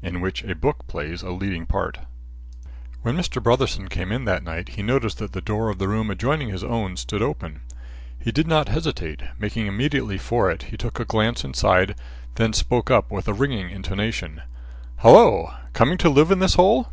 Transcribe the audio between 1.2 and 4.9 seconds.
A LEADING PART When Mr. Brotherson came in that night, he